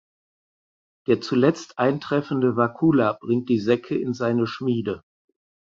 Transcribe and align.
Der 1.05 1.21
zuletzt 1.21 1.77
eintreffende 1.77 2.55
Wakula 2.57 3.19
bringt 3.21 3.49
die 3.49 3.59
Säcke 3.59 3.95
in 3.95 4.15
seine 4.15 4.47
Schmiede. 4.47 5.03